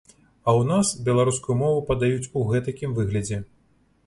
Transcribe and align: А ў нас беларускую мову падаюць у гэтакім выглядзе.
А 0.21 0.49
ў 0.53 0.61
нас 0.71 0.87
беларускую 1.09 1.57
мову 1.61 1.83
падаюць 1.91 2.31
у 2.41 2.45
гэтакім 2.55 2.97
выглядзе. 2.99 3.41